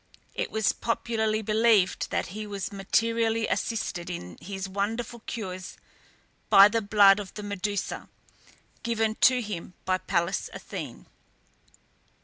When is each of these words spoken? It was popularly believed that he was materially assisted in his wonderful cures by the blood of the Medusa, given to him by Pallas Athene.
It 0.33 0.49
was 0.49 0.71
popularly 0.73 1.43
believed 1.43 2.09
that 2.09 2.25
he 2.29 2.47
was 2.47 2.71
materially 2.71 3.47
assisted 3.47 4.09
in 4.09 4.35
his 4.41 4.67
wonderful 4.67 5.19
cures 5.27 5.77
by 6.49 6.69
the 6.69 6.81
blood 6.81 7.19
of 7.19 7.35
the 7.35 7.43
Medusa, 7.43 8.09
given 8.81 9.13
to 9.21 9.43
him 9.43 9.75
by 9.85 9.99
Pallas 9.99 10.49
Athene. 10.55 11.05